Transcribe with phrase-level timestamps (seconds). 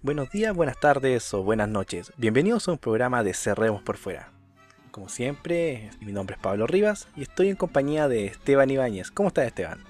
[0.00, 2.12] Buenos días, buenas tardes o buenas noches.
[2.16, 4.30] Bienvenidos a un programa de Cerremos por Fuera.
[4.92, 9.10] Como siempre, mi nombre es Pablo Rivas y estoy en compañía de Esteban Ibáñez.
[9.10, 9.80] ¿Cómo estás, Esteban?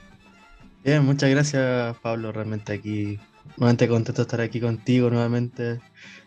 [0.82, 2.32] Bien, muchas gracias, Pablo.
[2.32, 3.20] Realmente aquí,
[3.58, 5.72] nuevamente contento de estar aquí contigo nuevamente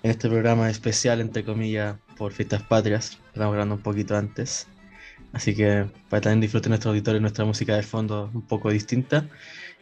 [0.03, 3.19] en este programa especial, entre comillas, por Fiestas Patrias.
[3.33, 4.67] Estamos grabando un poquito antes.
[5.33, 8.69] Así que para que también disfruten nuestro auditorio y nuestra música de fondo un poco
[8.69, 9.27] distinta.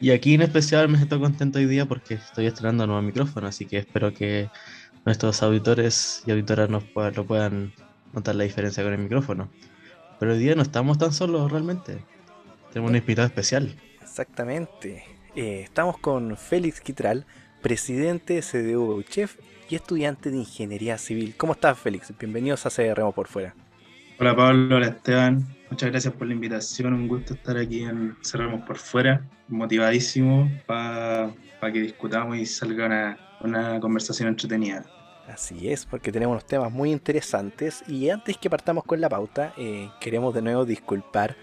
[0.02, 3.47] Y aquí en especial me siento contento hoy día porque estoy estrenando un nuevo micrófono,
[3.47, 4.50] así que espero que
[5.05, 7.73] nuestros auditores y auditoras nos lo puedan
[8.14, 9.50] notar la diferencia con el micrófono.
[10.18, 11.97] Pero hoy día no estamos tan solos realmente.
[12.71, 13.75] Tenemos un invitado especial.
[14.01, 15.04] Exactamente.
[15.36, 17.25] Eh, estamos con Félix Quitral,
[17.61, 19.37] presidente de CDU Chef
[19.70, 21.36] y estudiante de Ingeniería Civil.
[21.36, 22.14] ¿Cómo estás, Félix?
[22.18, 23.54] Bienvenidos a CRM por fuera.
[24.21, 28.68] Hola Pablo, hola Esteban, muchas gracias por la invitación, un gusto estar aquí en Cerramos
[28.68, 31.32] por Fuera, motivadísimo para
[31.71, 34.83] que discutamos y salga una, conversación entretenida.
[35.30, 37.81] Así es, porque tenemos unos temas muy interesantes.
[37.88, 41.38] Y antes que partamos con la pauta, eh, queremos de nuevo disculpar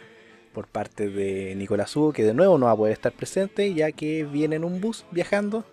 [0.53, 3.91] por parte de Nicolás Hugo, que de nuevo no va a poder estar presente ya
[3.91, 5.65] que viene en un bus viajando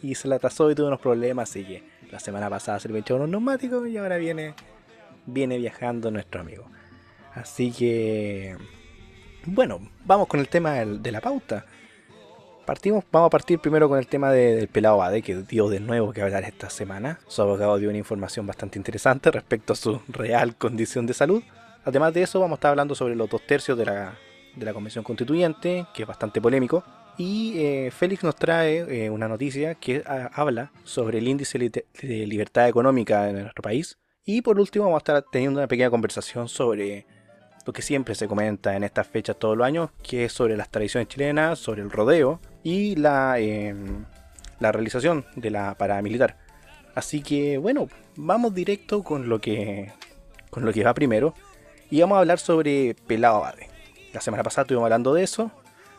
[0.00, 3.00] y se le atrasó y tuvo unos problemas, así que la semana pasada se le
[3.00, 4.54] echó unos neumáticos y ahora viene
[5.26, 6.66] viene viajando nuestro amigo.
[7.34, 8.56] Así que,
[9.44, 11.66] bueno, vamos con el tema de la pauta.
[12.64, 16.12] Partimos, vamos a partir primero con el tema del pelado Bade, que dio de nuevo
[16.12, 17.20] que hablar esta semana.
[17.28, 21.44] Su abogado dio una información bastante interesante respecto a su real condición de salud.
[21.84, 24.18] Además de eso, vamos a estar hablando sobre los dos tercios de la,
[24.56, 26.82] de la Convención Constituyente, que es bastante polémico.
[27.18, 30.02] Y eh, Félix nos trae eh, una noticia que
[30.32, 33.96] habla sobre el índice de libertad económica en nuestro país,
[34.26, 37.06] y por último vamos a estar teniendo una pequeña conversación sobre
[37.64, 40.68] lo que siempre se comenta en estas fechas todos los años, que es sobre las
[40.68, 44.04] tradiciones chilenas, sobre el rodeo y la, em,
[44.58, 46.36] la realización de la paramilitar.
[46.96, 49.92] Así que bueno, vamos directo con lo que,
[50.50, 51.32] con lo que va primero
[51.88, 53.68] y vamos a hablar sobre Pelado Bade.
[54.12, 55.52] La semana pasada estuvimos hablando de eso,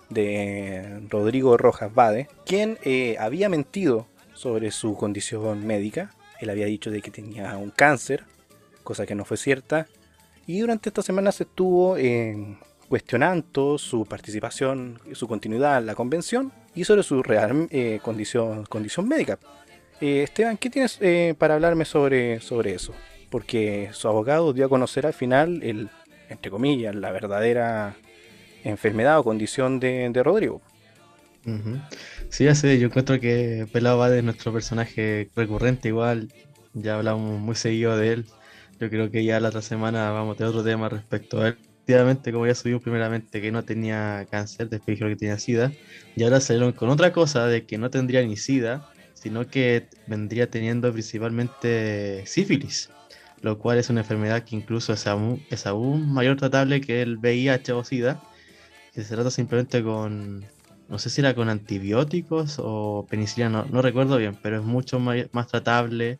[0.09, 6.91] de Rodrigo Rojas Bade, quien eh, había mentido sobre su condición médica él había dicho
[6.91, 8.23] de que tenía un cáncer,
[8.83, 9.87] cosa que no fue cierta.
[10.45, 16.53] Y durante esta semana se estuvo eh, cuestionando su participación, su continuidad en la convención
[16.73, 19.39] y sobre su real eh, condición, condición médica.
[19.99, 20.99] Eh, Esteban, ¿qué tienes
[21.37, 22.93] para hablarme sobre, sobre eso?
[23.29, 25.89] Porque su abogado dio a conocer al final, el,
[26.29, 27.95] entre comillas, la verdadera
[28.63, 30.61] enfermedad o condición de, de Rodrigo.
[32.29, 36.27] Sí, ya sé, yo encuentro que Pelado va de nuestro personaje recurrente igual,
[36.73, 38.25] ya hablamos muy seguido de él.
[38.79, 41.57] Yo creo que ya la otra semana vamos a tener otro tema respecto a él.
[41.87, 45.71] Efectivamente, como ya subimos primeramente que no tenía cáncer, después dijeron que tenía SIDA,
[46.17, 50.51] y ahora salieron con otra cosa de que no tendría ni SIDA, sino que vendría
[50.51, 52.89] teniendo principalmente sífilis,
[53.41, 57.17] lo cual es una enfermedad que incluso es aún, es aún mayor tratable que el
[57.19, 58.21] VIH o SIDA,
[58.93, 60.45] que se trata simplemente con
[60.89, 65.47] no sé si era con antibióticos o penicilina, no, recuerdo bien, pero es mucho más,
[65.47, 66.19] tratable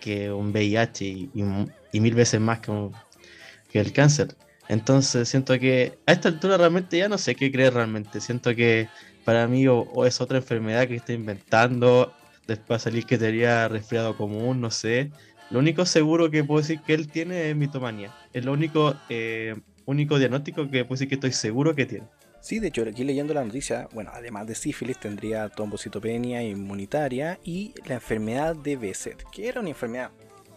[0.00, 4.36] que un VIH y, mil veces más que, el cáncer.
[4.68, 8.20] Entonces siento que a esta altura realmente ya no sé qué creer realmente.
[8.20, 8.88] Siento que
[9.24, 12.12] para mí o, es otra enfermedad que está inventando,
[12.46, 15.10] después salir que tenía resfriado común, no sé.
[15.50, 18.14] Lo único seguro que puedo decir que él tiene es mitomanía.
[18.32, 19.54] Es lo único, eh,
[19.86, 22.06] único diagnóstico que puedo decir que estoy seguro que tiene.
[22.42, 27.72] Sí, de hecho, aquí leyendo la noticia, bueno, además de sífilis, tendría trombocitopenia inmunitaria y
[27.86, 30.10] la enfermedad de Besset, que era una enfermedad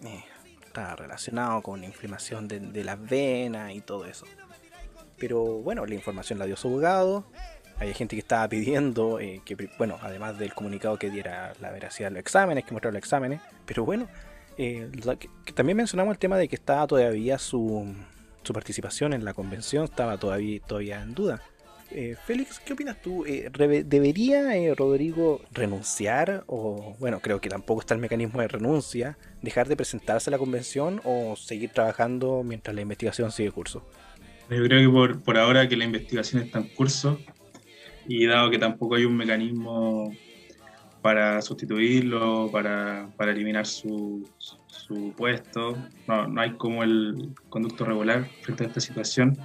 [0.03, 0.23] eh,
[0.65, 4.25] está relacionado con la inflamación de, las venas y todo eso.
[5.19, 7.23] Pero bueno, la información la dio su abogado.
[7.77, 12.09] Hay gente que estaba pidiendo eh, que, bueno, además del comunicado que diera la veracidad
[12.09, 13.41] de los exámenes, que mostrara los exámenes.
[13.67, 14.07] Pero bueno,
[14.57, 14.89] eh,
[15.53, 17.93] también mencionamos el tema de que estaba todavía su,
[18.41, 21.43] su participación en la convención, estaba todavía, todavía en duda.
[21.91, 23.25] Eh, Félix, ¿qué opinas tú?
[23.25, 23.49] Eh,
[23.85, 26.43] ¿Debería eh, Rodrigo renunciar?
[26.47, 29.17] O, bueno, creo que tampoco está el mecanismo de renuncia.
[29.41, 33.87] ¿Dejar de presentarse a la convención o seguir trabajando mientras la investigación sigue curso?
[34.49, 37.19] Yo creo que por, por ahora que la investigación está en curso
[38.07, 40.11] y dado que tampoco hay un mecanismo
[41.01, 45.77] para sustituirlo, para, para eliminar su, su, puesto,
[46.07, 49.37] no, no, hay como el conducto regular frente a esta situación.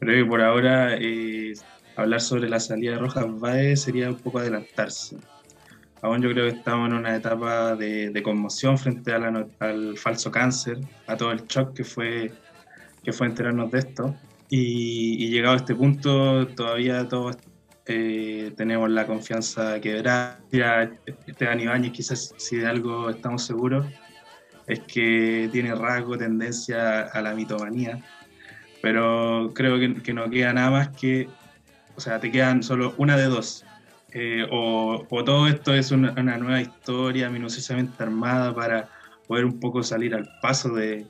[0.00, 1.54] Creo que por ahora eh,
[1.96, 5.16] hablar sobre la salida de Rojas Baez sería un poco adelantarse.
[6.02, 11.16] Aún yo creo que estamos en una etapa de, conmoción frente al falso cáncer, a
[11.16, 12.32] todo el shock que fue,
[13.02, 14.14] que fue enterarnos de esto.
[14.48, 17.30] Y, llegado a este punto, todavía todo
[17.86, 20.38] eh, tenemos la confianza que verá.
[21.26, 23.86] Esteban Ibáñez, quizás si de algo estamos seguros,
[24.66, 28.02] es que tiene rasgo, tendencia a la mitomanía,
[28.82, 31.28] pero creo que, no queda nada más que,
[31.96, 33.64] o sea, te quedan solo una de dos.
[34.12, 38.88] Eh, o, todo esto es una, nueva historia minuciosamente armada para
[39.26, 41.06] poder un poco salir al paso de,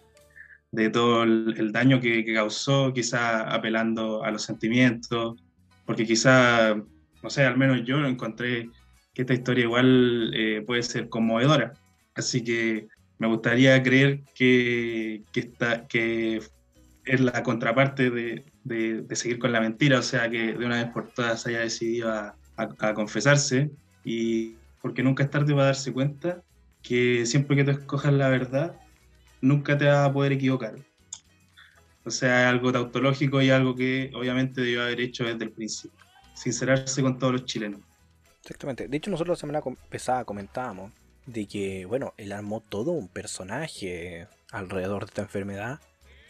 [0.92, 5.36] todo el, daño que, que causó, quizá apelando a los sentimientos,
[5.84, 8.70] porque quizá, no sé, al menos yo encontré
[9.14, 11.72] que esta historia igual eh, puede ser conmovedora.
[12.14, 15.52] Así que me gustaría creer que, que,
[15.88, 16.40] que
[17.04, 20.92] es la contraparte de, de, seguir con la mentira, o sea, que de una vez
[20.92, 23.70] por todas haya decidido a, a, confesarse,
[24.04, 26.42] y porque nunca es tarde para darse cuenta
[26.82, 28.76] que siempre que tú escojas la verdad,
[29.40, 30.74] nunca te vas a poder equivocar.
[32.04, 35.98] O sea, algo tautológico y algo que obviamente debió haber hecho desde el principio.
[36.34, 37.80] Sincerarse con todos los chilenos.
[38.42, 38.86] Exactamente.
[38.86, 39.60] De hecho, nosotros la semana
[39.90, 40.92] pasada comentábamos
[41.26, 45.80] de que, bueno, él armó todo un personaje alrededor de esta enfermedad.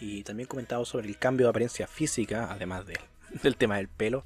[0.00, 2.98] Y también comentaba sobre el cambio de apariencia física, además de,
[3.42, 4.24] del tema del pelo,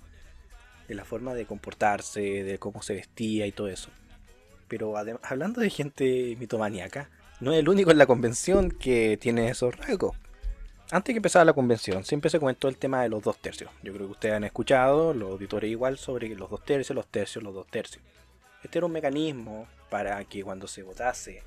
[0.89, 3.91] de la forma de comportarse, de cómo se vestía y todo eso.
[4.69, 9.75] Pero hablando de gente mitomaníaca, no es el único en la convención que tiene esos
[9.77, 10.17] rasgos
[10.93, 13.71] antes que empezara la convención, siempre se comentó el tema de los dos tercios.
[13.83, 17.45] Yo creo que ustedes han escuchado, los auditores igual, sobre los dos tercios, los tercios,
[17.45, 18.03] los dos tercios.
[18.65, 21.45] Este era un mecanismo para que cuando se votase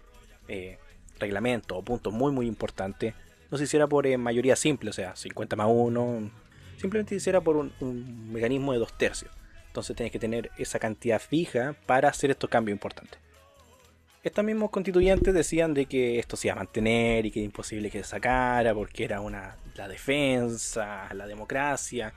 [0.47, 0.77] eh,
[1.19, 3.15] reglamento o puntos muy muy importantes,
[3.53, 6.31] no se hiciera por eh, mayoría simple, o sea, 50 más 1,
[6.77, 9.29] simplemente se hiciera por un, mecanismo de dos tercios.
[9.67, 13.19] Entonces tenés que tener esa cantidad fija para hacer estos cambios importantes.
[14.23, 17.91] Estos mismos constituyentes decían de que esto se iba a mantener y que era imposible
[17.91, 22.11] que se sacara porque era una la defensa, la democracia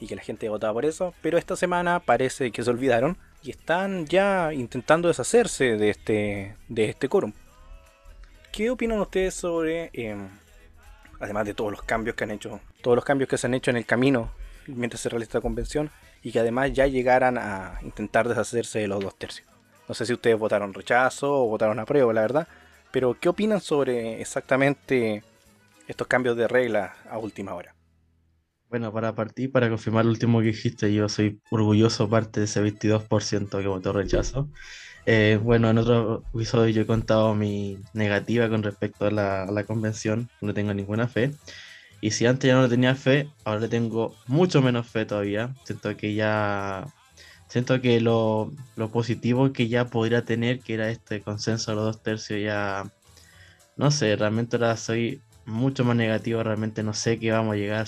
[0.00, 3.50] y que la gente votaba por eso, pero esta semana parece que se olvidaron y
[3.50, 7.34] están ya intentando deshacerse de este de este quórum.
[8.52, 10.28] ¿Qué opinan ustedes sobre em,
[11.20, 13.70] además de todos los cambios que han hecho, todos los cambios que se han hecho
[13.70, 14.30] en el camino
[14.66, 15.90] mientras se realiza la convención
[16.22, 19.48] y que además ya llegaran a intentar deshacerse de los dos tercios?
[19.88, 22.48] No sé si ustedes votaron rechazo o votaron apruebo, la verdad.
[22.90, 25.22] Pero, ¿qué opinan sobre exactamente
[25.86, 27.74] estos cambios de reglas a última hora?
[28.70, 32.60] Bueno, para partir, para confirmar lo último que dijiste, yo soy orgulloso parte de ese
[32.60, 34.50] 22% que votó rechazo.
[35.06, 40.28] Eh, bueno, en otro episodio yo he contado mi negativa con respecto a la, convención,
[40.42, 41.32] no tengo ninguna fe.
[42.02, 45.54] Y si antes ya no tenía fe, ahora le tengo mucho menos fe todavía.
[45.64, 46.86] Siento que ya
[47.48, 48.52] siento que lo,
[48.92, 52.84] positivo que ya podría tener, que era este consenso de los dos tercios, ya
[53.76, 57.86] no sé, realmente ahora soy mucho más negativo, realmente no sé qué vamos a llegar.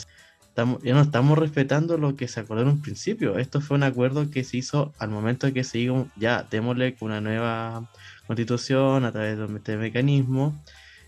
[0.61, 3.39] Estamos, ya no estamos respetando lo que se acordó en un principio.
[3.39, 6.97] Esto fue un acuerdo que se hizo al momento de que se dijo, ya, démosle
[7.01, 7.91] una nueva
[8.27, 10.63] constitución a través de este mecanismo.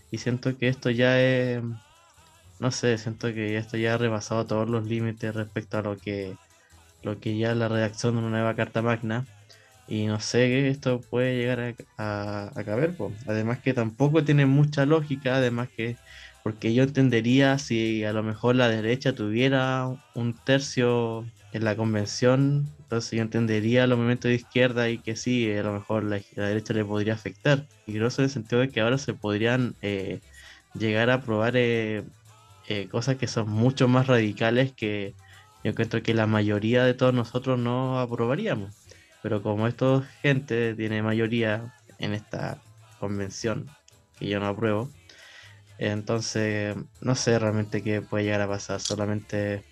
[0.09, 1.61] Y siento que esto ya es,
[2.59, 6.35] no sé, siento que esto ya ha rebasado todos los límites respecto a lo que
[7.03, 9.27] lo que ya la redacción de una nueva carta magna.
[9.87, 12.95] Y no sé, esto puede llegar a, a, caber.
[13.27, 15.95] Además que tampoco tiene mucha lógica, además que,
[16.43, 22.67] porque yo entendería si a lo mejor la derecha tuviera un tercio en la convención,
[22.79, 26.73] entonces yo entendería los movimientos de izquierda y que sí, a lo mejor la, derecha
[26.73, 27.65] le podría afectar.
[27.87, 30.19] Y en el sentido de que ahora se podrían eh,
[30.73, 32.03] llegar a aprobar eh,
[32.67, 35.15] eh, cosas que son mucho más radicales que
[35.63, 38.75] yo encuentro que la mayoría de todos nosotros no aprobaríamos.
[39.21, 42.61] Pero como esta gente tiene mayoría en esta
[42.99, 43.69] convención,
[44.19, 44.89] que yo no apruebo,
[45.77, 48.79] entonces no sé realmente qué puede llegar a pasar.
[48.79, 49.63] Solamente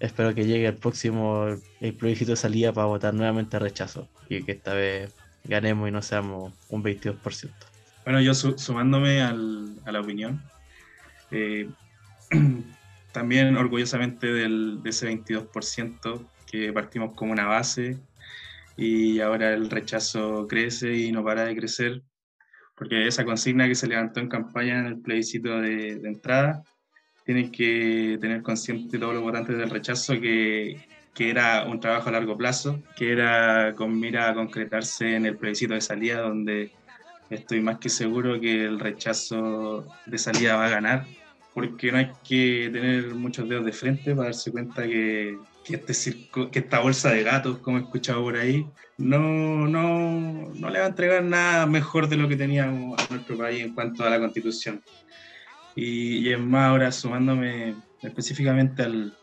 [0.00, 1.46] espero que llegue el próximo
[1.80, 6.02] el plebiscito de salida para votar nuevamente rechazo y que esta vez ganemos y no
[6.02, 7.50] seamos un 22%.
[8.04, 10.42] Bueno, yo sumándome al, a la opinión,
[11.30, 11.68] eh,
[13.12, 17.98] también orgullosamente del, de ese 22% que partimos como una base
[18.76, 22.02] y ahora el rechazo crece y no para de crecer,
[22.80, 26.62] porque esa consigna que se levantó en campaña en el plebiscito de, entrada,
[27.26, 30.82] tienen que tener consciente todos los votantes del rechazo que,
[31.14, 35.36] que era un trabajo a largo plazo, que era con mira a concretarse en el
[35.36, 36.72] plebiscito de salida, donde
[37.28, 41.06] estoy más que seguro que el rechazo de salida va a ganar
[41.52, 45.94] porque no hay que tener muchos dedos de frente para darse cuenta que, que este
[45.94, 48.66] circo, que esta bolsa de gatos, como he escuchado por ahí,
[48.98, 49.18] no,
[49.68, 53.62] no, no le va a entregar nada mejor de lo que teníamos a nuestro país
[53.62, 54.82] en cuanto a la constitución.
[55.74, 59.16] Y, y es más, ahora sumándome específicamente al,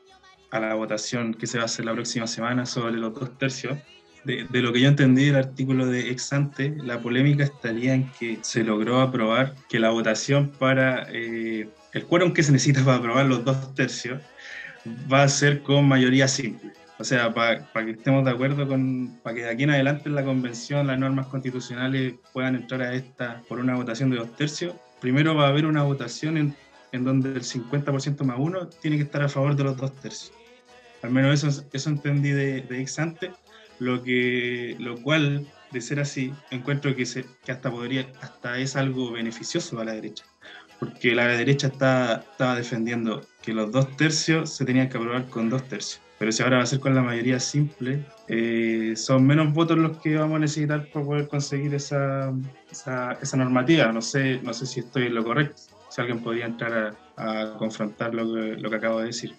[0.51, 3.77] a la votación que se va a hacer la próxima semana sobre los dos tercios,
[4.27, 8.39] de, lo que yo entendí del artículo de ex ante, la polémica estaría en que
[8.41, 13.25] se logró aprobar que la votación para eh, el quórum que se necesita para aprobar
[13.25, 14.21] los dos tercios
[15.11, 16.73] va a ser con mayoría simple.
[16.99, 20.15] O sea, para que estemos de acuerdo con, para que de aquí en adelante en
[20.15, 24.75] la convención las normas constitucionales puedan entrar a esta por una votación de dos tercios,
[24.99, 26.55] primero va a haber una votación en,
[26.91, 30.33] en donde el 50% más uno tiene que estar a favor de los dos tercios.
[31.03, 33.31] Al menos eso, eso entendí de, de ex ante,
[33.77, 38.75] lo, que, lo cual, de ser así, encuentro que, se, que hasta, podría, hasta es
[38.75, 40.25] algo beneficioso a la derecha
[40.79, 45.49] porque la derecha está, estaba defendiendo que los dos tercios se tenían que aprobar con
[45.49, 46.01] dos tercios.
[46.19, 49.97] Pero si ahora va a ser con la mayoría simple, eh, son menos votos los
[49.97, 52.33] que vamos a necesitar para poder conseguir esa,
[52.71, 53.91] esa, normativa.
[53.91, 58.15] No sé, no sé si estoy en lo correcto, si alguien podría entrar a, confrontar
[58.15, 59.35] lo que, lo que acabo de decir.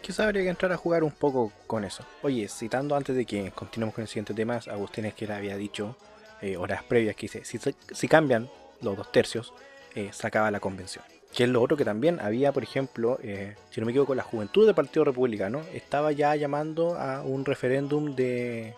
[0.00, 2.04] Quizá habría que entrar a jugar un poco con eso.
[2.22, 5.56] Oye, citando antes de que continuemos con el siguiente tema, Agustín es que le había
[5.56, 5.96] dicho
[6.40, 7.58] eh, horas previas que dice, si,
[7.90, 8.48] si cambian
[8.82, 9.52] los dos tercios,
[9.94, 11.04] eh, sacaba la convención.
[11.32, 14.22] Que es lo otro que también había, por ejemplo, eh, si no me equivoco, la
[14.22, 18.74] juventud del Partido Republicano estaba ya llamando a un referéndum de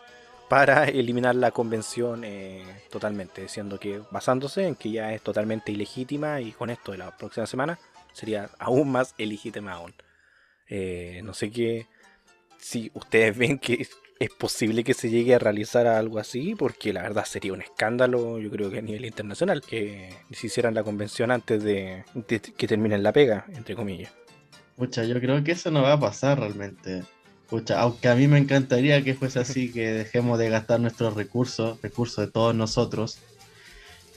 [0.48, 6.40] para eliminar la convención eh, totalmente, diciendo que basándose en que ya es totalmente ilegítima
[6.40, 7.78] y con esto de la próxima semana
[8.12, 9.94] sería aún más ilegítima aún.
[11.24, 11.86] no sé qué,
[12.58, 13.86] si ustedes ven que
[14.18, 18.38] es posible que se llegue a realizar algo así, porque la verdad sería un escándalo,
[18.38, 23.02] yo creo que a nivel internacional, que se hicieran la convención antes de, que terminen
[23.02, 24.12] la pega, entre comillas.
[24.76, 27.02] Pucha, yo creo que eso no va a pasar realmente.
[27.48, 31.80] Pucha, aunque a mí me encantaría que fuese así, que dejemos de gastar nuestros recursos,
[31.82, 33.18] recursos de todos nosotros,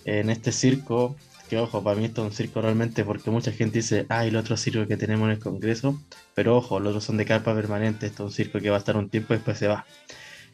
[0.06, 1.18] en este circo,
[1.50, 4.36] que ojo, para mí esto es un circo realmente porque mucha gente dice, ah, el
[4.36, 6.00] otro circo que tenemos en el Congreso,
[6.36, 8.80] pero ojo, los otros son de carpa permanente, esto es un circo que va a
[8.80, 9.86] estar un tiempo y después se va.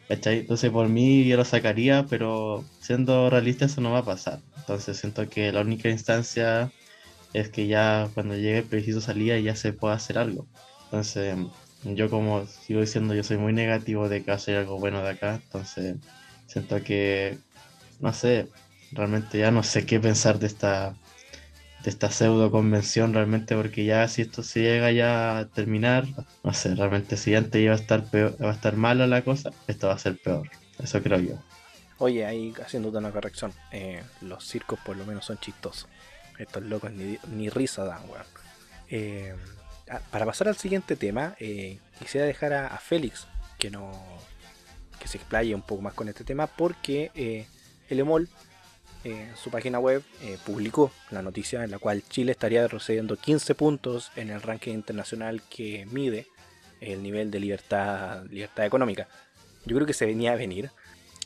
[0.07, 0.39] ¿Cachai?
[0.39, 4.39] Entonces por mí yo lo sacaría, pero siendo realista eso no va a pasar.
[4.57, 6.71] Entonces siento que la única instancia
[7.33, 10.47] es que ya cuando llegue el preciso salida ya se pueda hacer algo.
[10.85, 11.35] Entonces
[11.83, 15.35] yo como sigo diciendo, yo soy muy negativo de que hacer algo bueno de acá,
[15.43, 15.97] entonces
[16.47, 17.37] siento que,
[17.99, 18.47] no sé,
[18.91, 20.95] realmente ya no sé qué pensar de esta,
[21.83, 26.05] de esta pseudo convención realmente, porque ya si esto se llega ya a terminar,
[26.43, 29.51] no sé, realmente si antes iba a estar peor, va a estar mala la cosa,
[29.67, 30.49] esto va a ser peor.
[30.81, 31.35] Eso creo yo.
[31.97, 35.87] Oye, ahí haciéndote una corrección, eh, los circos por lo menos son chistosos.
[36.37, 38.25] Estos locos ni, risa dan, weón.
[38.89, 39.33] Eh,
[39.89, 43.27] ah, para pasar al siguiente tema, eh, quisiera dejar a, Félix
[43.57, 43.91] que no
[44.99, 47.45] que se explaye un poco más con este tema porque
[47.89, 48.27] el EMOL
[49.05, 53.53] en su página web eh, publicó la noticia en la cual Chile estaría retrocediendo 15
[53.53, 56.25] puntos en el ranking internacional que mide
[56.81, 59.07] el nivel de libertad, libertad económica.
[59.65, 60.71] Yo creo que se venía a venir.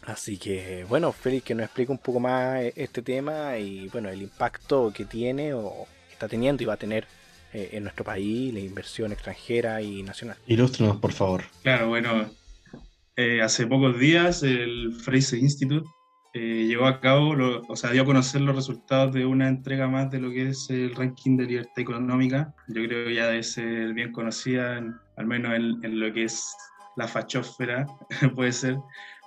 [0.03, 4.09] Así que, bueno, Félix, que nos explique un poco más eh, este tema y, bueno,
[4.09, 7.05] el impacto que tiene o está teniendo y va a tener
[7.53, 10.37] eh, en nuestro país, la inversión extranjera y nacional.
[10.47, 11.43] Ilústrenos, por favor.
[11.63, 12.29] Claro, bueno,
[13.43, 15.85] hace pocos días el Fraser Institute
[16.33, 17.35] eh, llevó a cabo,
[17.67, 20.69] o sea, dio a conocer los resultados de una entrega más de lo que es
[20.69, 22.53] el ranking de libertad económica.
[22.67, 24.77] Yo creo que ya debe ser bien conocida,
[25.15, 26.55] al menos en, lo que es
[26.95, 27.87] la fachósfera,
[28.35, 28.77] puede ser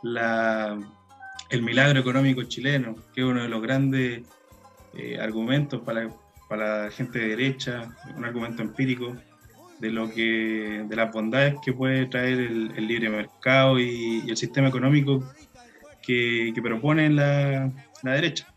[0.04, 4.22] el milagro económico chileno, que es uno de los grandes
[4.94, 6.08] eh, argumentos para,
[6.48, 9.16] para la gente de derecha, un argumento empírico
[9.82, 14.68] de lo que de las bondades que puede traer el, libre mercado y, el sistema
[14.68, 15.24] económico
[16.02, 17.70] que, propone la,
[18.02, 18.52] derecha.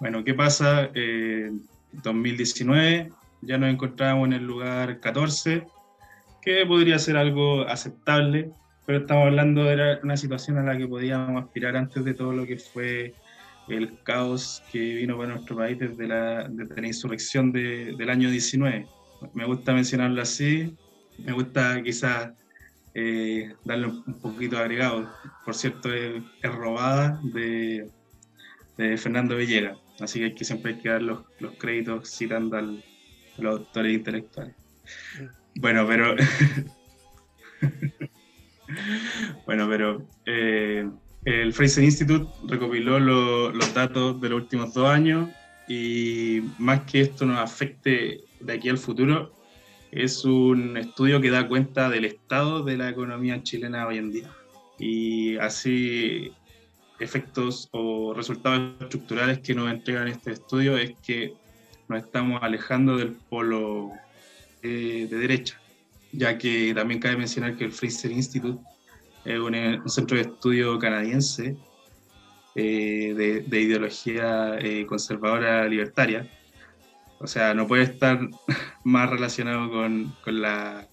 [0.00, 0.90] Bueno, ¿qué pasa?
[0.94, 1.62] En
[1.92, 3.10] 2019
[3.42, 5.66] ya nos encontramos en el lugar 14,
[6.42, 8.50] que podría ser algo aceptable,
[8.86, 12.46] pero estamos hablando de una situación a la que podíamos aspirar antes de todo lo
[12.46, 13.14] que fue
[13.68, 18.86] el caos que vino para nuestro país desde la, desde la insurrección del año 19.
[19.34, 20.74] Me gusta mencionarlo así,
[21.18, 22.30] me gusta quizás
[22.94, 25.08] eh, darle un poquito agregado.
[25.44, 27.90] Por cierto, es, robada de,
[28.96, 31.20] Fernando Villega, así que, hay que siempre hay que dar los,
[31.58, 32.62] créditos citando a
[33.38, 34.54] los autores intelectuales.
[35.56, 36.14] Bueno, pero.
[39.46, 40.88] bueno, pero eh,
[41.24, 45.28] el Fraser Institute recopiló los datos de los últimos dos años
[45.68, 49.32] y más que esto nos afecte de aquí al futuro,
[49.90, 54.30] es un estudio que da cuenta del estado de la economía chilena hoy en día.
[54.78, 56.32] Y así
[57.00, 61.34] efectos o resultados estructurales que nos entregan este estudio es que
[61.88, 63.92] nos estamos alejando del polo
[64.62, 65.60] de derecha.
[66.12, 68.58] ya que también cabe mencionar que el Fraser Institute
[69.24, 71.56] es un, un centro de estudio canadiense
[72.54, 76.28] eh, de, de, ideología eh, conservadora libertaria.
[77.20, 78.20] O sea, no puede estar
[78.84, 80.86] más relacionado con, con, la,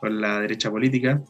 [0.00, 1.22] con la derecha política.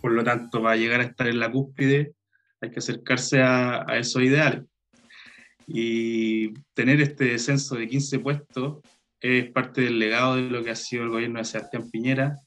[0.00, 2.12] Por lo tanto, para llegar a estar en la cúspide
[2.60, 4.62] hay que acercarse a, a esos ideales.
[5.66, 8.78] Y tener este descenso de 15 puestos
[9.20, 12.38] es parte del legado de lo que ha sido el gobierno de Sebastián Piñera,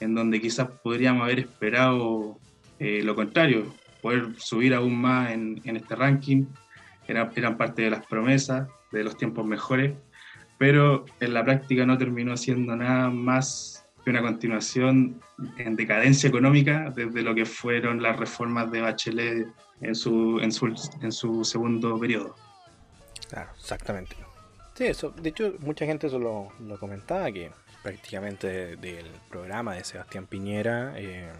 [0.00, 2.38] en donde quizás podríamos haber esperado
[2.78, 6.46] eh, lo contrario, poder subir aún más en, en este ranking,
[7.06, 9.94] Era, eran parte de las promesas de los tiempos mejores,
[10.58, 15.20] pero en la práctica no terminó siendo nada más que una continuación
[15.58, 19.48] en decadencia económica desde lo que fueron las reformas de Bachelet
[19.80, 20.66] en su, en su,
[21.00, 22.34] en su segundo periodo.
[23.28, 24.16] Claro, exactamente.
[24.74, 27.50] Sí, eso, de hecho, mucha gente eso lo, lo comentaba, que
[27.82, 31.30] prácticamente del programa de Sebastián Piñera, eh,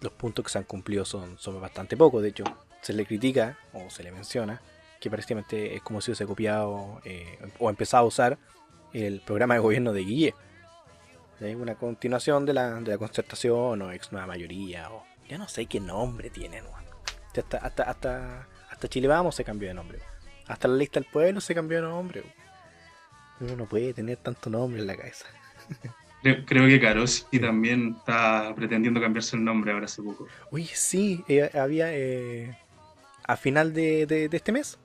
[0.00, 2.22] los puntos que se han cumplido son, son bastante pocos.
[2.22, 2.44] De hecho,
[2.82, 4.60] se le critica o se le menciona
[5.04, 8.38] que prácticamente es como si hubiese copiado eh, o empezado a usar
[8.94, 10.34] el programa de gobierno de Guille.
[11.38, 11.54] ¿Sí?
[11.54, 15.66] Una continuación de la, de la concertación o ex nueva mayoría, o ya no sé
[15.66, 16.64] qué nombre tienen.
[17.36, 19.98] Hasta, hasta, hasta, hasta Chile Vamos se cambió de nombre.
[20.46, 22.22] Hasta la lista del pueblo se cambió de nombre.
[23.40, 25.26] Uno no puede tener tanto nombre en la cabeza.
[26.46, 30.26] Creo, que Carosi también está pretendiendo cambiarse el nombre ahora hace poco.
[30.50, 32.56] Uy, sí, eh, había eh,
[33.26, 34.78] a final de, de, de, este mes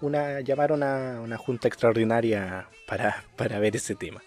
[0.00, 4.22] una llamaron a una junta extraordinaria para, para ver ese tema.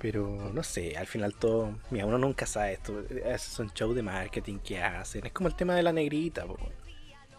[0.00, 1.74] Pero no sé, al final todo.
[1.90, 3.04] Mira, uno nunca sabe esto.
[3.24, 5.24] Esos son shows de marketing que hacen.
[5.26, 6.58] Es como el tema de la negrita, po.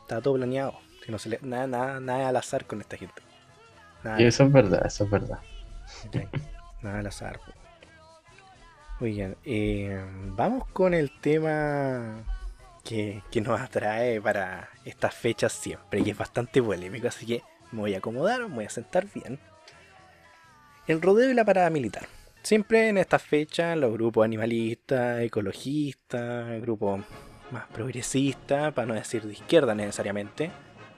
[0.01, 0.79] Está todo planeado.
[1.05, 3.21] Si no se le, nada, nada, nada al azar con esta gente.
[4.03, 5.39] Nada y eso es verdad, eso es verdad.
[6.07, 6.27] Okay.
[6.81, 7.39] Nada al azar.
[7.39, 7.51] Po.
[9.03, 12.23] Oigan, eh, vamos con el tema
[12.83, 17.79] que, que, nos atrae para estas fechas siempre, y es bastante polémico, así que me
[17.79, 19.39] voy a acomodar, me voy a sentar bien.
[20.85, 22.07] El rodeo y la parada militar.
[22.43, 26.99] Siempre en estas fechas los grupos animalistas, ecologistas, grupos
[27.51, 30.51] más progresistas, para no decir de izquierda necesariamente,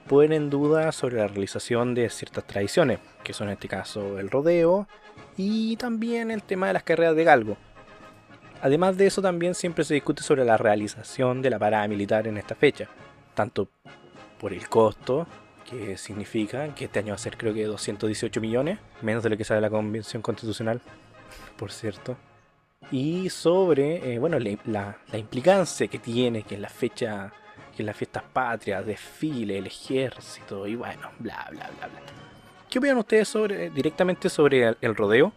[0.08, 4.32] ponen en duda sobre la realización de ciertas tradiciones, que son en este caso el
[4.32, 4.88] rodeo
[5.38, 7.58] y también el tema de las carreras de galgo.
[8.66, 12.36] Además de eso también siempre se discute sobre la realización de la parada militar en
[12.36, 12.90] esta fecha,
[13.36, 13.70] tanto
[14.40, 15.28] por el costo,
[15.70, 19.38] que significa que este año va a ser creo que 218 millones, menos de lo
[19.38, 20.82] que sale la Convención Constitucional,
[21.58, 22.18] por cierto,
[22.90, 27.32] y sobre eh, bueno, la, la, implicancia que tiene que en la fecha,
[27.78, 32.02] que en las fiestas patrias, desfile, el ejército y bueno, bla bla bla bla.
[32.68, 35.34] ¿Qué opinan ustedes sobre, directamente sobre el, el rodeo?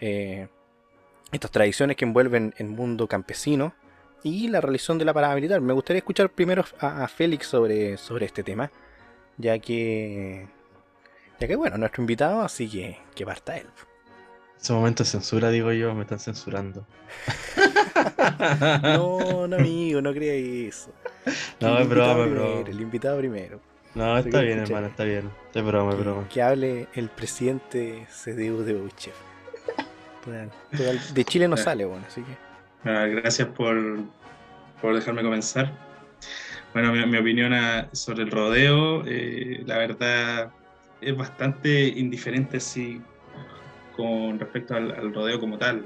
[0.00, 0.48] Eh,
[1.32, 3.74] estas tradiciones que envuelven el mundo campesino
[4.22, 5.60] y la realización de la parada militar.
[5.60, 8.70] Me gustaría escuchar primero a, a Félix sobre, sobre este tema,
[9.38, 10.46] ya que,
[11.40, 13.66] ya que bueno, nuestro invitado, así que que parta él.
[14.60, 16.86] Ese momento de censura, digo yo, me están censurando.
[18.82, 20.92] no, no, amigo, no creas eso.
[21.58, 22.68] No, es broma, broma.
[22.68, 23.60] El invitado primero.
[23.94, 24.76] No, está bien, escuchar.
[24.76, 25.30] hermano, está bien.
[25.52, 26.28] Es broma, es broma.
[26.28, 28.74] Que hable el presidente CDU de
[30.26, 32.36] De Chile no sale, bueno, así que.
[32.88, 33.76] Ah, gracias por,
[34.80, 35.72] por dejarme comenzar.
[36.72, 40.52] Bueno, mi, mi opinión a, sobre el rodeo, eh, la verdad,
[41.00, 43.00] es bastante indiferente si
[43.96, 45.84] con respecto al, al, rodeo como tal.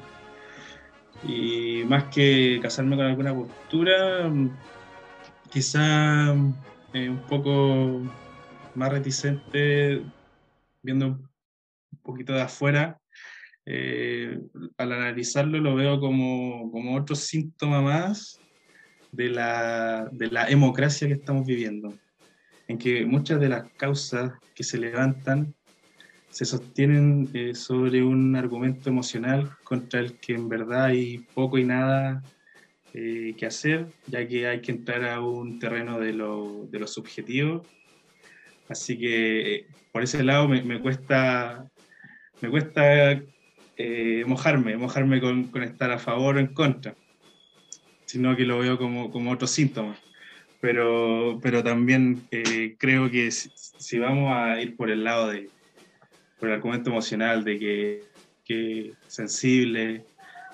[1.24, 4.30] Y más que casarme con alguna postura,
[5.50, 6.34] quizá
[6.92, 8.02] eh, un poco
[8.74, 10.02] más reticente,
[10.82, 11.28] viendo un
[12.02, 13.00] poquito de afuera,
[13.68, 14.38] eh,
[14.78, 18.40] al analizarlo lo veo como, como otro síntoma más
[19.10, 21.92] de la, de la democracia que estamos viviendo,
[22.68, 25.52] en que muchas de las causas que se levantan
[26.30, 31.64] se sostienen eh, sobre un argumento emocional contra el que en verdad hay poco y
[31.64, 32.22] nada
[32.92, 36.86] eh, que hacer, ya que hay que entrar a un terreno de lo, de lo
[36.86, 37.62] subjetivo.
[38.68, 41.68] Así que por ese lado me, me cuesta,
[42.40, 43.22] me cuesta
[43.76, 46.94] eh, mojarme, mojarme con, con, estar a favor o en contra,
[48.06, 49.96] sino que lo veo como, como otro síntoma.
[50.60, 55.50] Pero, pero también eh, creo que si, si, vamos a ir por el lado de,
[56.38, 58.04] por el argumento emocional de que,
[58.44, 60.04] que sensible,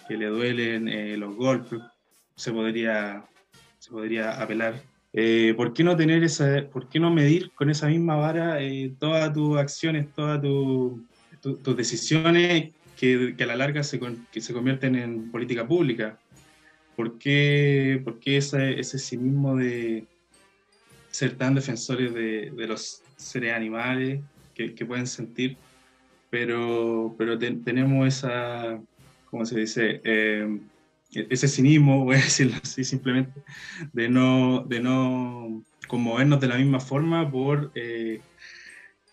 [0.08, 1.80] que le duelen eh, los golpes,
[2.34, 3.24] se podría,
[3.78, 4.74] se podría apelar.
[5.12, 8.92] Eh, ¿Por qué no tener esa, por qué no medir con esa misma vara eh,
[8.98, 11.06] todas tus acciones, todas tu,
[11.40, 12.72] tu, tus decisiones
[13.02, 13.98] que, a la larga se,
[14.30, 16.20] que se convierten en política pública.
[16.94, 20.06] ¿Por qué, por qué ese, ese cinismo de
[21.10, 24.20] ser tan defensores de, de los seres animales
[24.54, 25.56] que, que, pueden sentir?
[26.30, 28.80] Pero, pero tenemos esa,
[29.30, 30.00] ¿cómo se dice?
[30.04, 30.60] Eh,
[31.10, 33.42] ese cinismo, voy a decirlo así simplemente,
[33.92, 38.20] de no, de no conmovernos de la misma forma por eh,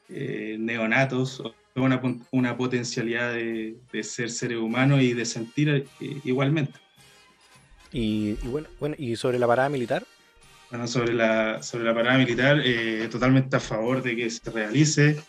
[0.10, 2.02] eh, neonatos o una,
[2.32, 5.86] una potencialidad de, de, ser seres humanos y de sentir eh,
[6.24, 6.74] igualmente.
[7.92, 10.04] Y, bueno, bueno, ¿y sobre la parada militar?
[10.70, 12.62] Bueno, sobre la, sobre la parada militar,
[13.10, 15.20] totalmente a favor de que se realice.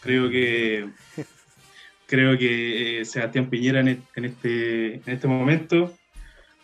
[0.00, 0.88] Creo que
[2.06, 5.92] creo que Sebastián Piñera en, en, este, en este momento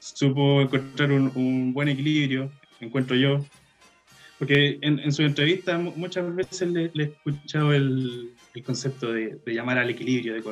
[0.00, 3.44] supo encontrar un, buen equilibrio, encuentro yo,
[4.38, 8.32] porque en, su entrevista muchas veces le, he escuchado el,
[8.64, 10.42] concepto de, llamar al equilibrio, de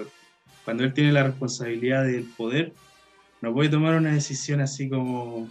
[0.65, 2.73] cuando él tiene la responsabilidad del poder,
[3.41, 5.49] no puede tomar una decisión así como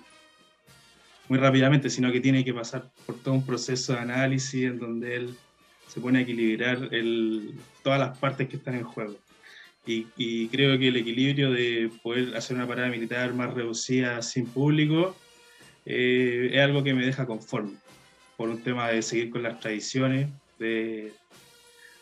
[1.30, 5.16] muy rápidamente, sino que tiene que pasar por todo un proceso de análisis en donde
[5.16, 5.38] él
[5.88, 6.90] se pone a equilibrar
[7.84, 9.18] todas las partes que están en juego.
[9.86, 15.16] Y, creo que el equilibrio de poder hacer una parada militar más reducida sin público
[15.86, 17.78] eh, es algo que me deja conforme,
[18.36, 20.28] por un tema de seguir con las tradiciones
[20.60, 21.14] de,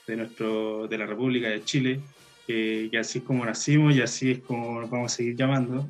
[0.07, 1.99] de, nuestro, de la República de Chile,
[2.47, 5.87] que, así es como nacimos y así es como nos vamos a seguir llamando.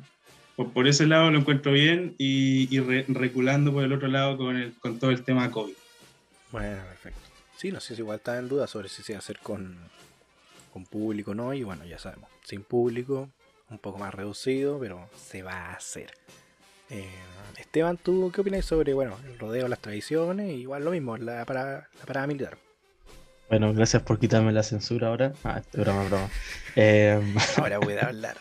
[0.56, 4.72] Por, por ese lado lo encuentro bien y, reculando por el otro lado con, el,
[4.74, 5.74] con todo el tema COVID.
[6.52, 7.20] Bueno, perfecto.
[7.56, 9.76] Sí, no sé si igual está en duda sobre si se va a hacer con,
[10.72, 13.30] con público no, y bueno, ya sabemos, sin público,
[13.70, 16.10] un poco más reducido, pero se va a hacer.
[16.90, 17.08] Eh,
[17.58, 20.52] Esteban, ¿tú qué opinas sobre bueno, el rodeo, las tradiciones?
[20.52, 22.58] Igual lo mismo, la, para, la parada militar.
[23.48, 25.32] Bueno, gracias por quitarme la censura ahora.
[25.44, 26.28] Ah, broma, broma.
[26.74, 27.20] Eh,
[27.58, 28.36] ahora voy a hablar.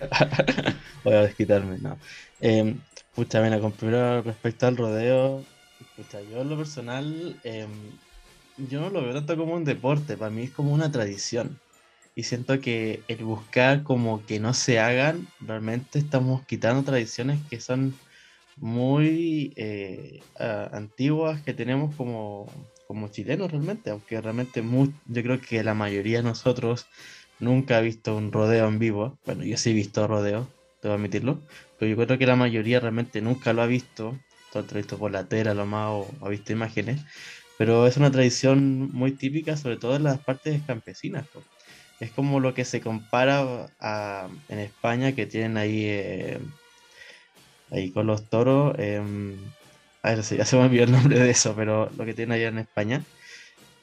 [1.04, 1.98] voy a desquitarme, no.
[2.40, 2.76] Eh,
[3.14, 5.44] pucha, mira, con primero respecto al rodeo,
[5.94, 7.68] pucha, yo en lo personal, eh,
[8.56, 11.60] yo no lo veo tanto como un deporte, para mí es como una tradición.
[12.14, 17.60] Y siento que el buscar como que no se hagan, realmente estamos quitando tradiciones que
[17.60, 17.94] son
[18.56, 20.20] muy eh,
[20.72, 22.46] antiguas que tenemos como,
[22.92, 24.62] como chilenos realmente, aunque realmente
[25.04, 26.88] yo creo que la mayoría de nosotros
[27.38, 29.18] nunca ha visto un rodeo en vivo.
[29.24, 31.44] Bueno, yo sí he visto rodeo, debo admitirlo,
[31.76, 35.10] pero yo creo que la mayoría realmente nunca lo ha visto, todo lo visto por
[35.10, 37.02] la tela, lo más, o ha visto imágenes.
[37.56, 41.28] Pero es una tradición muy típica, sobre todo en las partes campesinas.
[41.98, 43.68] Es como lo que se compara
[44.48, 46.40] en España, que tienen ahí, eh,
[47.70, 48.74] ahí con los toros.
[48.78, 49.52] Em,
[50.02, 52.48] a ver, ya se me olvidó el nombre de eso, pero lo que tienen allá
[52.48, 53.02] en España.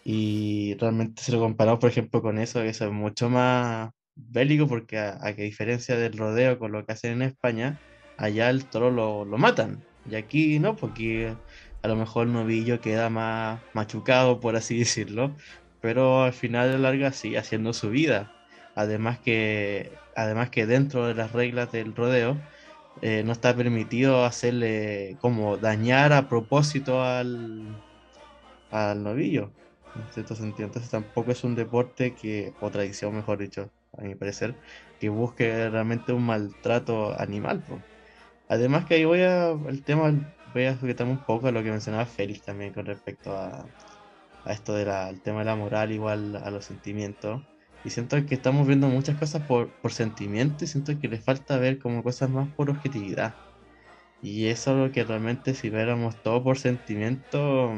[0.04, 4.98] Y realmente se lo comparamos, por ejemplo, con eso, eso es mucho más bélico, porque
[4.98, 7.80] a, que diferencia del rodeo con lo que hacen en España,
[8.18, 9.84] allá el toro lo, lo matan.
[10.10, 11.36] Y aquí no, porque
[11.82, 15.36] a lo mejor el novillo queda más machucado, por así decirlo,
[15.82, 18.34] pero al final de larga sigue haciendo su vida.
[18.76, 22.38] Además que, además que dentro de las reglas del rodeo
[23.02, 27.82] eh, no está permitido hacerle como dañar a propósito al,
[28.70, 29.56] al novillo.
[29.96, 30.68] En cierto sentido.
[30.68, 34.60] Entonces tampoco es un deporte que, o tradición mejor dicho, a mi parecer,
[35.00, 37.66] que busque realmente un maltrato animal.
[38.48, 40.12] Además que ahí voy a el tema
[40.46, 43.72] voy a sujetar un poco a lo que mencionaba Félix también con respecto a,
[44.44, 47.44] a esto del tema de la moral igual a los sentimientos.
[47.84, 51.58] Y siento que estamos viendo muchas cosas por, por sentimiento y siento que le falta
[51.58, 53.36] ver como cosas más por objetividad.
[54.22, 57.74] Y eso es lo que realmente si viéramos todo por sentimiento,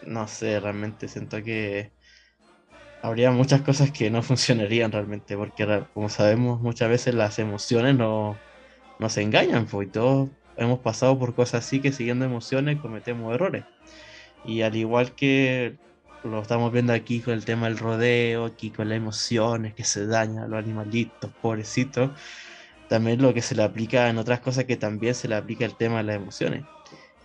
[0.00, 1.92] no sé, realmente siento que
[3.00, 8.42] habría muchas cosas que no funcionarían realmente, porque como sabemos muchas veces las emociones no,
[8.98, 13.66] nos engañan, pues, y todos hemos pasado por cosas así que siguiendo emociones cometemos errores.
[14.42, 15.78] Y al igual que
[16.26, 20.06] lo estamos viendo aquí con el tema del rodeo, aquí con las emociones que se
[20.06, 22.18] dañan a los animalitos, pobrecitos,
[22.88, 25.76] también lo que se le aplica en otras cosas que también se le aplica el
[25.76, 26.66] tema de las emociones.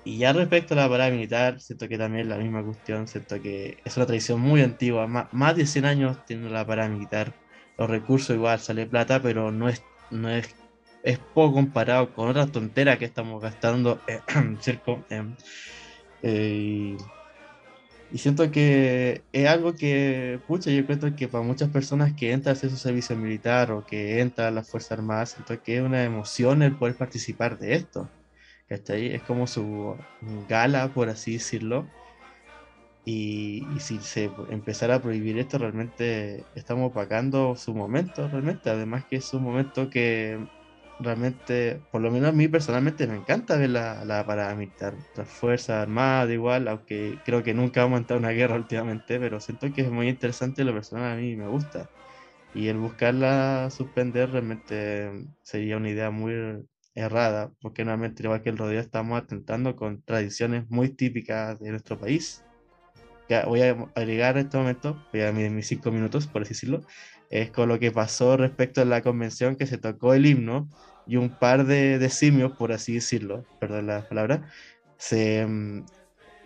[0.04, 3.42] Y ya respecto a la parada militar, siento que también es la misma cuestión, siento
[3.42, 7.36] que es una tradición muy antigua, más, más de 100 años tiene la parada militar,
[7.78, 10.58] los recursos igual sale plata, pero no es, no es
[11.04, 14.04] es poco comparado con otras tonteras que estamos gastando.
[16.24, 16.98] Eh,
[18.12, 22.56] y siento que es algo que, pucha, yo creo que para muchas personas que entran
[22.56, 25.84] a hacer su servicio militar o que entran a las Fuerzas Armadas, siento que es
[25.84, 28.10] una emoción el poder participar de esto.
[28.72, 29.08] ¿cachai?
[29.14, 29.98] Es como su
[30.48, 31.86] gala, por así decirlo.
[33.06, 38.70] Y, si se empezara a prohibir esto, realmente estamos opacando su momento, realmente.
[38.70, 40.40] Además que es un momento que
[41.02, 45.78] realmente, por lo menos a mí personalmente me encanta ver la, la paramilitar, las Fuerzas
[45.84, 49.72] Armadas igual, aunque creo que nunca vamos a entrar en una guerra últimamente, pero siento
[49.74, 51.90] que es muy interesante lo personal a mí me gusta.
[52.54, 55.12] Y el buscarla suspender realmente
[55.44, 56.34] sería una idea muy
[56.96, 62.00] errada, porque normalmente igual que el rodeo estamos atentando con tradiciones muy típicas de nuestro
[62.00, 62.46] país.
[63.30, 66.82] Ya voy a agregar en este momento, voy a mis cinco minutos, por así decirlo,
[67.30, 70.70] es con lo que pasó respecto a la convención que se tocó el himno
[71.06, 74.50] y un par de, simios, por así decirlo, perdón la palabra,
[74.98, 75.86] se mm,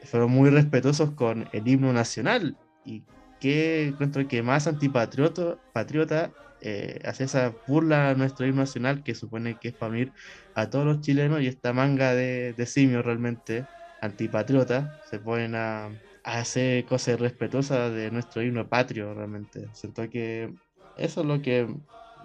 [0.03, 3.03] fueron muy respetuosos con el himno nacional y
[3.39, 9.13] que encuentro que más antipatriota patriota, eh, hace esa burla a nuestro himno nacional que
[9.15, 10.13] supone que es para unir
[10.55, 13.65] a todos los chilenos y esta manga de, de simios realmente
[14.01, 15.87] antipatriota se ponen a,
[16.23, 19.69] a hacer cosas respetuosas de nuestro himno patrio realmente.
[19.73, 20.53] Siento que
[20.95, 21.67] eso es lo que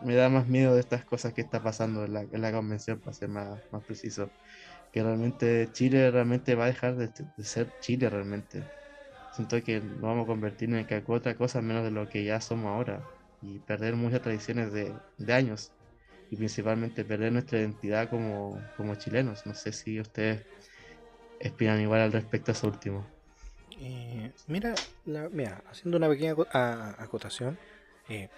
[0.04, 3.00] me da más miedo de estas cosas que está pasando en la, en la convención,
[3.00, 4.30] para ser más, más, preciso.
[4.92, 7.10] Que realmente Chile realmente va a dejar de,
[7.42, 8.62] ser Chile realmente.
[9.34, 12.40] Siento que nos vamos a convertir en cualquier otra cosa menos de lo que ya
[12.40, 13.02] somos ahora.
[13.42, 15.72] Y perder muchas tradiciones de, de años.
[16.30, 19.46] Y principalmente perder nuestra identidad como, como chilenos.
[19.46, 20.42] No sé si ustedes
[21.44, 23.06] opinan igual al respecto a eso último.
[23.82, 24.74] Eh, mira,
[25.32, 26.34] mira, haciendo una pequeña
[26.98, 27.58] acotación.
[28.08, 28.28] Eh,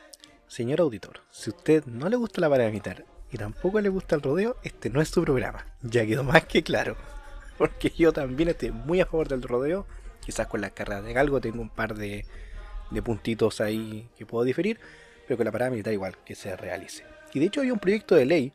[0.53, 4.59] Señor auditor, si usted no le gusta la militar y tampoco le gusta el rodeo,
[4.63, 5.65] este no es su programa.
[5.81, 6.95] Ya quedó más que claro.
[7.57, 9.87] Porque yo también estoy muy a favor del rodeo.
[10.21, 12.27] Quizás con la carrera de galgo tengo un par de,
[13.03, 14.79] puntitos ahí que puedo diferir.
[15.27, 17.03] Pero con la parada militar igual que se realice.
[17.33, 18.53] Y de hecho hay un proyecto de ley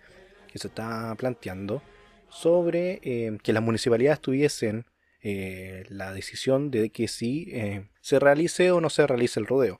[0.53, 1.81] que se está planteando
[2.29, 4.85] sobre eh, que las municipalidades tuviesen
[5.23, 9.79] eh, la decisión de que si eh, se realice o no se realice el rodeo.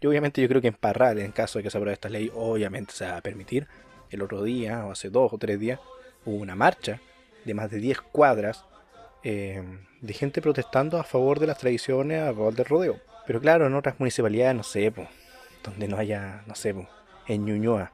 [0.00, 2.30] Y obviamente yo creo que en Parral, en caso de que se apruebe esta ley,
[2.34, 3.68] obviamente se va a permitir.
[4.10, 5.78] El otro día, o hace dos o tres días,
[6.24, 7.00] hubo una marcha
[7.44, 8.64] de más de 10 cuadras
[9.22, 9.62] eh,
[10.00, 13.00] de gente protestando a favor de las tradiciones, a favor del rodeo.
[13.26, 14.92] Pero claro, en otras municipalidades, no sé,
[15.62, 16.74] donde no haya, no sé,
[17.28, 17.92] en Ñuñoa.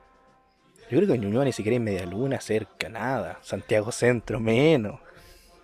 [0.88, 3.38] Yo creo que en Ñuñoa ni siquiera hay media luna cerca, nada.
[3.42, 5.00] Santiago Centro, menos.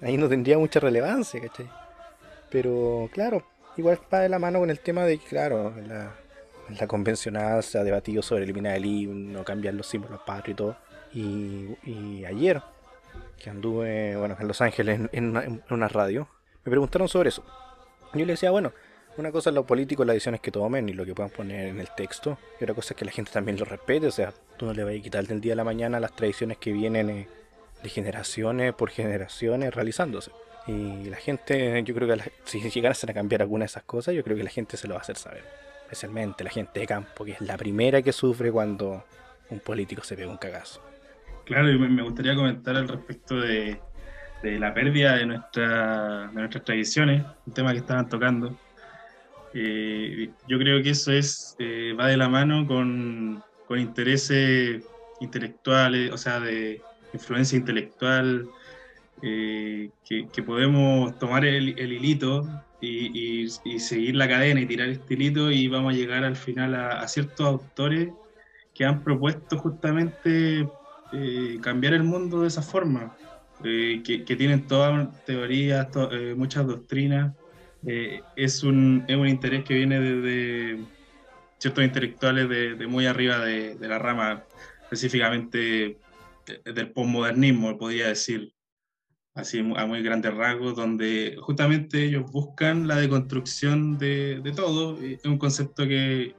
[0.00, 1.70] Ahí no tendría mucha relevancia, ¿cachai?
[2.50, 6.12] Pero claro, igual va de la mano con el tema de, claro, la,
[6.68, 10.76] la convencional se ha debatido sobre eliminar el himno, cambiar los símbolos patrios y todo.
[11.14, 12.62] Y, ayer,
[13.38, 16.28] que anduve bueno, en Los Ángeles en, una, radio,
[16.64, 17.44] me preguntaron sobre eso.
[18.14, 18.72] Yo le decía, bueno,
[19.16, 21.80] una cosa es lo político, las decisiones que tomen y lo que puedan poner en
[21.80, 22.38] el texto.
[22.60, 24.06] Y otra cosa es que la gente también lo respete.
[24.06, 26.56] O sea, tú no le vas a quitar del día a la mañana las tradiciones
[26.58, 27.28] que vienen eh,
[27.82, 30.30] de generaciones por generaciones realizándose.
[30.66, 34.22] Y la gente, yo creo que si llegasen a cambiar alguna de esas cosas, yo
[34.22, 37.22] creo que la gente se lo va a hacer saber especialmente la gente de campo,
[37.22, 39.04] que es la primera que sufre cuando
[39.50, 40.82] un político se pega un cagazo.
[41.44, 43.78] Claro, y me gustaría comentar al respecto de,
[44.42, 48.56] la pérdida de, nuestra, de nuestras tradiciones, un tema que estaban tocando.
[49.52, 54.82] Eh, yo creo que eso es eh, va de la mano con, con, intereses
[55.20, 56.80] intelectuales, o sea, de
[57.12, 58.48] influencia intelectual,
[59.24, 62.44] eh, que, podemos tomar el, hilito
[62.80, 67.06] y, seguir la cadena y tirar el hilito y vamos a llegar al final a,
[67.06, 68.08] ciertos autores
[68.74, 70.68] que han propuesto justamente
[71.12, 73.16] eh, cambiar el mundo de esa forma,
[73.62, 75.86] eh, que, tienen todas teorías,
[76.36, 77.32] muchas doctrinas.
[77.84, 80.84] es, un, es un interés que viene desde
[81.58, 84.42] ciertos intelectuales de, muy arriba de, de, la rama,
[84.82, 85.96] específicamente
[86.64, 88.52] del postmodernismo, podría decir
[89.34, 94.98] así a muy grandes rasgos, donde justamente ellos buscan la deconstrucción de, de todo.
[95.00, 96.34] Es un concepto que,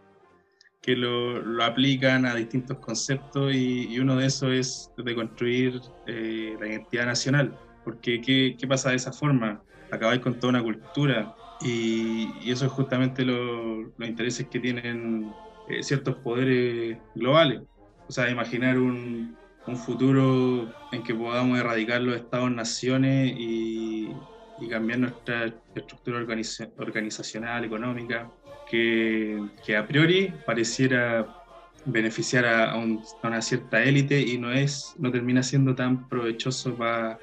[0.81, 6.67] que lo, lo, aplican a distintos conceptos y, uno de esos es deconstruir eh, la
[6.67, 7.57] identidad nacional.
[7.83, 9.61] Porque ¿qué, ¿qué, pasa de esa forma?
[9.91, 15.31] Acabáis con toda una cultura y, eso es justamente lo, los intereses que tienen
[15.69, 17.61] eh, ciertos poderes globales.
[18.07, 19.35] O sea, imaginar un,
[19.67, 24.09] un futuro en que podamos erradicar los estados-naciones y,
[24.69, 26.19] cambiar nuestra estructura
[26.77, 28.31] organizacional, económica,
[28.69, 31.27] que, a priori pareciera
[31.85, 37.19] beneficiar a, una cierta élite y no es no termina siendo tan provechoso para,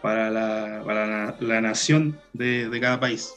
[0.00, 3.34] para, la, nación de, cada país.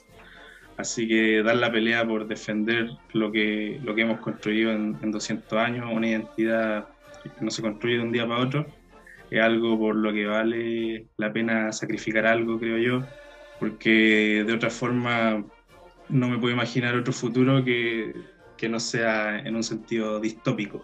[0.78, 5.12] Así que dar la pelea por defender lo que, lo que hemos construido en, en
[5.12, 6.88] 200 años, una identidad
[7.40, 8.66] no se construye de un día para otro,
[9.30, 13.06] es algo por lo que vale la pena sacrificar algo, creo yo,
[13.60, 15.44] porque de otra forma
[16.10, 18.14] no me puedo imaginar otro futuro que,
[18.58, 20.84] que no sea en un sentido distópico.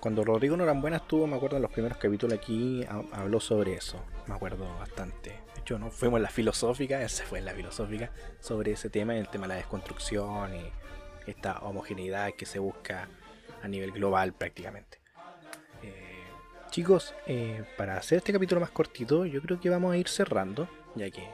[0.00, 4.02] Cuando Rodrigo Norambuena estuvo, me acuerdo en los primeros capítulos aquí, habló sobre eso.
[4.26, 5.28] Me acuerdo bastante.
[5.54, 9.14] De hecho, no fuimos en la filosófica, esa fue en la filosófica, sobre ese tema,
[9.14, 13.08] el tema de la desconstrucción y esta homogeneidad que se busca
[13.62, 14.99] a nivel global prácticamente.
[16.70, 20.68] Chicos, eh, para hacer este capítulo más cortito, yo creo que vamos a ir cerrando,
[20.94, 21.28] ya que,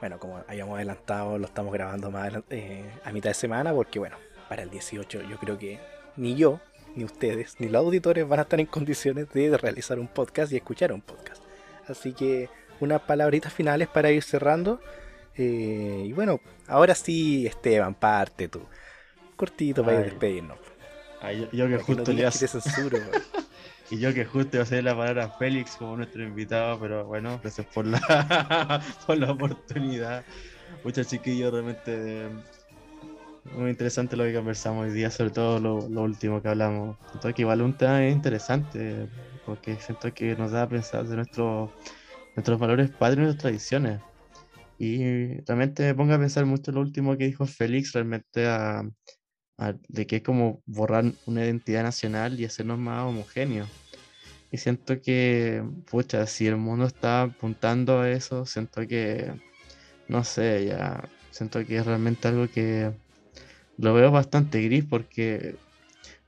[0.00, 4.16] bueno, como hayamos adelantado, lo estamos grabando más eh, a mitad de semana, porque, bueno,
[4.48, 5.78] para el 18 yo creo que
[6.16, 6.60] ni yo,
[6.96, 10.56] ni ustedes, ni los auditores van a estar en condiciones de realizar un podcast y
[10.56, 11.42] escuchar un podcast.
[11.86, 12.48] Así que
[12.80, 14.80] unas palabritas finales para ir cerrando.
[15.36, 18.62] Eh, y bueno, ahora sí, Esteban, parte tú.
[19.36, 20.58] Cortito para ir despedirnos.
[21.52, 22.48] yo, que justo le hace...
[23.90, 27.06] y yo que justo iba a hacer la palabra a Félix como nuestro invitado, pero
[27.06, 30.24] bueno, gracias por la, por la oportunidad.
[30.84, 32.28] Muchas chiquillos realmente
[33.56, 36.96] muy interesante lo que conversamos hoy día, sobre todo lo, último que hablamos.
[37.10, 39.08] Siento que igual un tema es interesante,
[39.44, 41.70] porque siento que nos da a pensar de nuestros
[42.36, 44.00] nuestros valores padres y nuestras tradiciones.
[44.78, 48.46] Y realmente me pongo a pensar mucho lo último que dijo Félix, realmente
[49.88, 53.70] de que es como borrar una identidad nacional y hacernos más homogéneos.
[54.50, 59.34] Y siento que, pucha, si el mundo está apuntando a eso, siento que,
[60.08, 62.92] no sé, ya, siento que es realmente algo que
[63.76, 65.58] lo veo bastante gris porque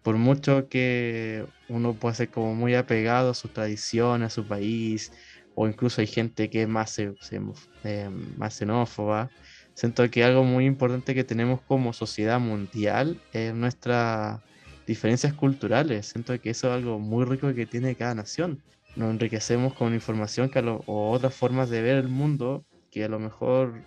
[0.03, 5.13] por mucho que uno pueda ser como muy apegado a su tradición, a su país,
[5.55, 9.33] o incluso hay gente que es más, eh, más xenófoba,
[9.75, 14.41] siento que algo muy importante que tenemos como sociedad mundial es nuestras
[14.87, 16.07] diferencias culturales.
[16.07, 18.63] Siento que eso es algo muy rico que tiene cada nación.
[18.97, 23.19] Nos enriquecemos con información que o otras formas de ver el mundo que a lo
[23.19, 23.83] mejor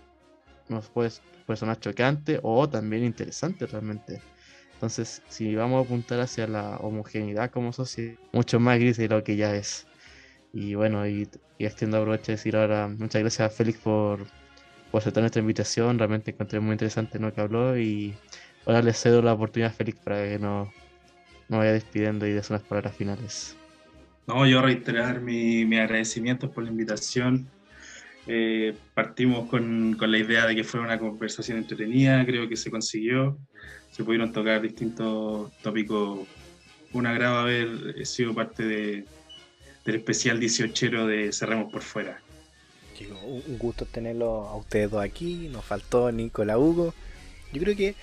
[0.68, 1.12] nos puede
[1.46, 4.22] personas chocante o también interesante realmente.
[4.74, 9.24] Entonces, si vamos a apuntar hacia la homogeneidad como sociedad, mucho más gris de lo
[9.24, 9.88] que ya es.
[10.52, 14.26] Y bueno, y, y extiendo de decir ahora muchas gracias a Félix por,
[14.96, 16.00] por aceptar nuestra invitación.
[16.00, 18.14] Realmente encontré muy interesante lo que habló y
[18.66, 20.70] ahora le cedo la oportunidad a Félix para que nos
[21.50, 23.58] no vaya despidiendo y de unas palabras finales.
[24.26, 27.46] No, yo reiterar mi, mi agradecimiento por la invitación.
[28.26, 32.72] Eh, partimos con, con, la idea de que fuera una conversación entretenida, creo que se
[32.72, 33.38] consiguió.
[33.92, 36.26] Se pudieron tocar distintos tópicos.
[36.94, 39.06] Un agrado haber sido parte de,
[39.84, 42.22] del especial 18 de Cerremos por Fuera.
[43.04, 45.50] Un gusto tenerlo a ustedes dos aquí.
[45.50, 46.94] Nos faltó Nicolás Hugo.
[47.54, 47.96] Yo creo que.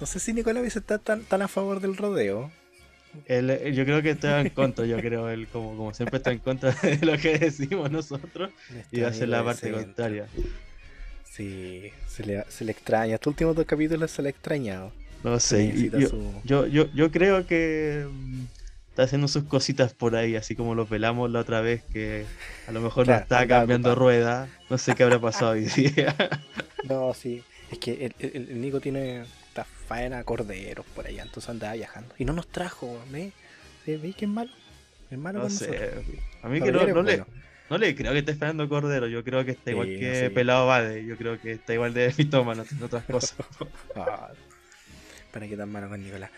[0.00, 2.50] No sé si Nicolás hubiese estado tan, tan a favor del rodeo.
[3.26, 6.38] Él, yo creo que está en contra, yo creo, él como, como siempre está en
[6.38, 8.50] contra de lo que decimos nosotros
[8.92, 10.26] y ser la parte contraria.
[11.24, 13.14] Sí, se le, se le extraña.
[13.14, 14.92] Estos últimos dos capítulos se le ha extrañado.
[15.24, 15.90] No sé,
[16.44, 18.06] yo, yo, yo, creo que
[18.98, 22.26] está haciendo sus cositas por ahí, así como lo pelamos la otra vez, que
[22.66, 24.48] a lo mejor no está cambiando rueda.
[24.68, 26.16] No sé qué habrá pasado hoy día.
[26.82, 27.44] No, sí.
[27.70, 29.24] Es que el, el, el Nico tiene
[29.86, 32.12] faena corderos por allá, entonces andaba viajando.
[32.18, 33.30] Y no nos trajo, ¿ve?
[33.86, 34.50] ¿Veis que es malo?
[35.12, 35.92] Es malo no sé.
[36.42, 37.24] A mí que no, no, le,
[37.70, 41.06] no, le, creo que esté esperando cordero, yo creo que está igual que Pelado Bade,
[41.06, 43.36] yo creo que está igual de mitómano haciendo otras cosas.
[43.94, 44.30] Ah,
[45.32, 46.30] para qué tan malo con Nicolás.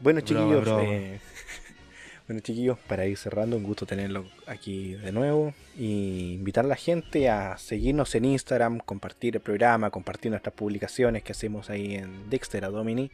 [0.00, 1.20] Bueno, chiquillos, eh,
[2.30, 5.52] bueno, chiquillos, para ir cerrando, un gusto tenerlo aquí de nuevo.
[5.76, 11.24] Y invitar a la gente a seguirnos en Instagram, compartir el programa, compartir nuestras publicaciones
[11.24, 13.10] que hacemos ahí en Dexter Domini.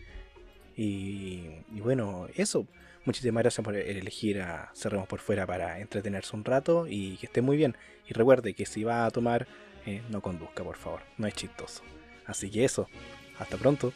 [0.77, 2.67] Y, y, bueno, eso.
[3.07, 7.41] Muchísimas gracias por elegir a Cerremos por Fuera para entretenerse un rato y que esté
[7.41, 7.75] muy bien.
[8.07, 9.47] Y recuerde que si va a tomar,
[9.87, 11.01] eh, no conduzca, por favor.
[11.17, 11.83] No es chistoso.
[12.27, 12.87] Así que eso.
[13.39, 13.95] Hasta pronto.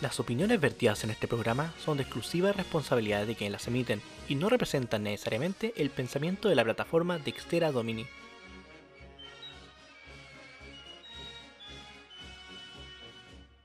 [0.00, 4.36] Las opiniones vertidas en este programa son de exclusiva responsabilidad de quienes las emiten y
[4.36, 8.06] no representan necesariamente el pensamiento de la plataforma Dextera Domini.